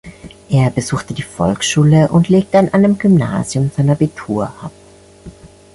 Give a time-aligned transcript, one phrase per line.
[0.49, 4.71] Er besuchte die Volksschule und legte an einem Gymnasium sein Abitur ab.